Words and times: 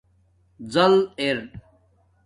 زَل 0.73 0.93
اِر 1.19 1.37